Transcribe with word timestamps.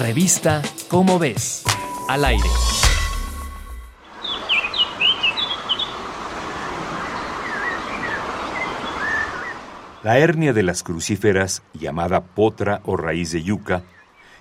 Revista 0.00 0.60
Cómo 0.88 1.18
ves, 1.18 1.64
al 2.08 2.26
aire. 2.26 2.48
La 10.02 10.18
hernia 10.18 10.52
de 10.52 10.62
las 10.62 10.82
crucíferas, 10.82 11.62
llamada 11.72 12.22
potra 12.22 12.82
o 12.84 12.98
raíz 12.98 13.32
de 13.32 13.42
yuca, 13.42 13.84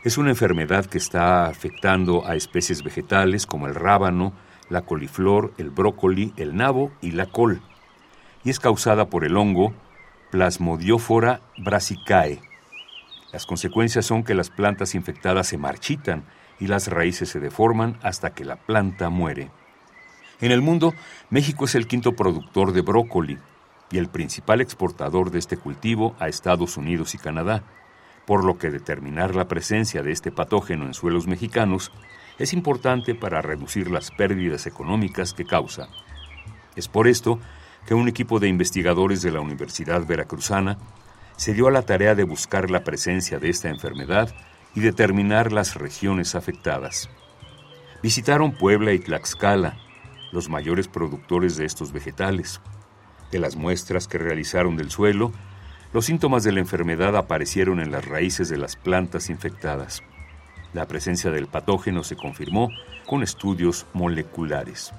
es 0.04 0.18
una 0.18 0.32
enfermedad 0.32 0.86
que 0.86 0.98
está 0.98 1.46
afectando 1.46 2.28
a 2.28 2.36
especies 2.36 2.84
vegetales 2.84 3.46
como 3.46 3.68
el 3.68 3.76
rábano, 3.76 4.34
la 4.70 4.82
coliflor, 4.82 5.54
el 5.58 5.70
brócoli, 5.70 6.34
el 6.36 6.58
nabo 6.58 6.92
y 7.02 7.12
la 7.12 7.28
col, 7.28 7.62
y 8.44 8.50
es 8.50 8.60
causada 8.60 9.10
por 9.10 9.24
el 9.24 9.38
hongo 9.38 9.74
Plasmodiófora 10.32 11.40
brassicae. 11.58 12.42
Las 13.36 13.46
consecuencias 13.46 14.06
son 14.06 14.24
que 14.24 14.34
las 14.34 14.50
plantas 14.50 14.96
infectadas 14.96 15.48
se 15.48 15.58
marchitan 15.58 16.24
y 16.58 16.68
las 16.68 16.88
raíces 16.88 17.28
se 17.28 17.42
deforman 17.42 18.00
hasta 18.02 18.34
que 18.34 18.46
la 18.46 18.56
planta 18.56 19.10
muere. 19.10 19.52
En 20.40 20.54
el 20.54 20.62
mundo, 20.62 20.94
México 21.30 21.66
es 21.66 21.76
el 21.76 21.86
quinto 21.86 22.14
productor 22.14 22.72
de 22.72 22.80
brócoli 22.80 23.38
y 23.92 23.98
el 23.98 24.08
principal 24.08 24.62
exportador 24.62 25.32
de 25.32 25.40
este 25.40 25.58
cultivo 25.58 26.16
a 26.18 26.30
Estados 26.30 26.78
Unidos 26.78 27.14
y 27.14 27.18
Canadá 27.18 27.64
por 28.26 28.46
lo 28.46 28.58
que 28.58 28.72
determinar 28.72 29.36
la 29.36 29.50
presencia 29.50 30.02
de 30.02 30.14
este 30.14 30.32
patógeno 30.32 30.86
en 30.86 30.94
suelos 30.94 31.28
mexicanos 31.28 31.92
es 32.40 32.54
importante 32.54 33.16
para 33.16 33.42
reducir 33.42 33.92
las 33.92 34.12
pérdidas 34.12 34.66
económicas 34.66 35.34
que 35.34 35.44
causa. 35.44 35.90
Es 36.78 36.88
por 36.88 37.10
esto 37.10 37.38
que 37.86 37.96
un 37.96 38.08
equipo 38.08 38.40
de 38.40 38.48
investigadores 38.48 39.22
de 39.22 39.32
la 39.32 39.42
Universidad 39.42 40.06
Veracruzana 40.06 40.78
se 41.38 41.54
dio 41.54 41.68
a 41.68 41.72
la 41.72 41.82
tarea 41.82 42.16
de 42.16 42.24
buscar 42.24 42.72
la 42.72 42.84
presencia 42.84 43.40
de 43.40 43.50
esta 43.50 43.70
enfermedad 43.70 44.34
y 44.74 44.82
determinar 44.82 45.52
las 45.52 45.76
regiones 45.76 46.36
afectadas. 46.36 47.10
Visitaron 48.02 48.54
Puebla 48.54 48.94
y 48.94 49.00
Tlaxcala, 49.00 49.78
los 50.32 50.50
mayores 50.50 50.88
productores 50.88 51.58
de 51.58 51.66
estos 51.66 51.92
vegetales. 51.92 52.62
De 53.32 53.40
las 53.40 53.56
muestras 53.56 54.08
que 54.08 54.18
realizaron 54.18 54.78
del 54.78 54.92
suelo, 54.92 55.32
los 55.94 56.06
síntomas 56.06 56.44
de 56.44 56.52
la 56.52 56.60
enfermedad 56.60 57.16
aparecieron 57.16 57.80
en 57.80 57.92
las 57.92 58.06
raíces 58.06 58.50
de 58.50 58.58
las 58.58 58.76
plantas 58.76 59.30
infectadas. 59.30 60.04
La 60.74 60.88
presencia 60.88 61.32
del 61.32 61.48
patógeno 61.48 62.04
se 62.04 62.18
confirmó 62.18 62.70
con 63.06 63.24
estudios 63.24 63.86
moleculares. 63.94 64.92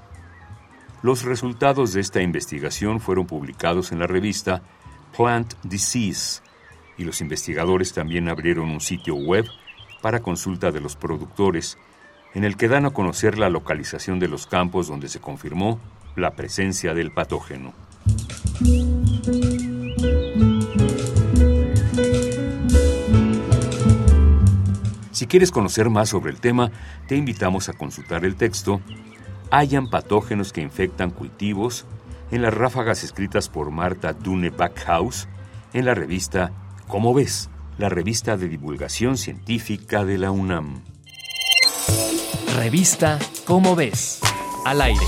Los 1.02 1.22
resultados 1.22 1.92
de 1.92 2.00
esta 2.00 2.22
investigación 2.22 2.98
fueron 3.00 3.26
publicados 3.26 3.92
en 3.92 3.98
la 3.98 4.06
revista 4.06 4.62
Plant 5.16 5.54
Disease 5.62 6.42
y 6.98 7.04
los 7.04 7.20
investigadores 7.20 7.92
también 7.92 8.28
abrieron 8.28 8.68
un 8.68 8.80
sitio 8.80 9.14
web 9.14 9.46
para 10.02 10.20
consulta 10.20 10.72
de 10.72 10.80
los 10.80 10.96
productores 10.96 11.78
en 12.34 12.44
el 12.44 12.56
que 12.56 12.68
dan 12.68 12.84
a 12.84 12.90
conocer 12.90 13.38
la 13.38 13.48
localización 13.48 14.18
de 14.18 14.28
los 14.28 14.46
campos 14.46 14.88
donde 14.88 15.08
se 15.08 15.20
confirmó 15.20 15.80
la 16.16 16.32
presencia 16.32 16.94
del 16.94 17.12
patógeno. 17.12 17.72
Si 25.12 25.26
quieres 25.26 25.50
conocer 25.50 25.88
más 25.88 26.10
sobre 26.10 26.30
el 26.30 26.40
tema, 26.40 26.70
te 27.08 27.16
invitamos 27.16 27.68
a 27.68 27.72
consultar 27.72 28.24
el 28.24 28.36
texto 28.36 28.80
Hayan 29.50 29.88
patógenos 29.88 30.52
que 30.52 30.60
infectan 30.60 31.10
cultivos 31.10 31.86
en 32.30 32.42
las 32.42 32.54
ráfagas 32.54 33.04
escritas 33.04 33.48
por 33.48 33.70
Marta 33.70 34.12
Dune 34.12 34.50
Backhaus 34.50 35.28
en 35.72 35.84
la 35.84 35.94
revista 35.94 36.52
Cómo 36.88 37.14
ves, 37.14 37.50
la 37.78 37.88
revista 37.88 38.36
de 38.36 38.48
divulgación 38.48 39.16
científica 39.16 40.04
de 40.04 40.18
la 40.18 40.30
UNAM. 40.30 40.82
Revista 42.56 43.18
Cómo 43.44 43.76
ves, 43.76 44.20
al 44.64 44.80
aire. 44.80 45.06